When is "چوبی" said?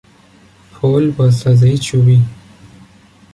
1.77-2.23